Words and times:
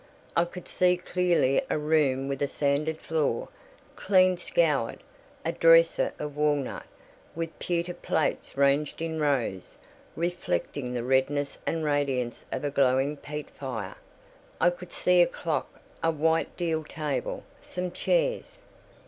I 0.35 0.45
could 0.45 0.67
see 0.67 0.97
clearly 0.97 1.61
a 1.69 1.77
room 1.77 2.27
with 2.27 2.41
a 2.41 2.47
sanded 2.47 2.97
floor, 2.97 3.49
clean 3.95 4.35
scoured; 4.35 5.03
a 5.45 5.51
dresser 5.51 6.11
of 6.17 6.35
walnut, 6.35 6.87
with 7.35 7.59
pewter 7.59 7.93
plates 7.93 8.57
ranged 8.57 8.99
in 8.99 9.19
rows, 9.19 9.77
reflecting 10.15 10.95
the 10.95 11.03
redness 11.03 11.59
and 11.67 11.85
radiance 11.85 12.45
of 12.51 12.63
a 12.63 12.71
glowing 12.71 13.15
peat 13.15 13.51
fire. 13.51 13.93
I 14.59 14.71
could 14.71 14.91
see 14.91 15.21
a 15.21 15.27
clock, 15.27 15.69
a 16.01 16.09
white 16.09 16.57
deal 16.57 16.83
table, 16.83 17.43
some 17.61 17.91
chairs. 17.91 18.63